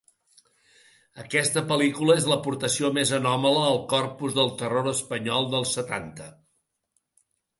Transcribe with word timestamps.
Aquesta 1.23 1.61
pel·lícula 1.71 2.15
és 2.21 2.25
l'aportació 2.31 2.89
més 2.97 3.11
anòmala 3.19 3.67
al 3.73 3.77
corpus 3.93 4.35
del 4.39 4.51
terror 4.61 4.89
espanyol 4.93 5.49
dels 5.55 5.77
setanta. 5.81 6.31